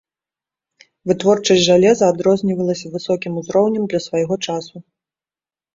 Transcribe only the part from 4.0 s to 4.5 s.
свайго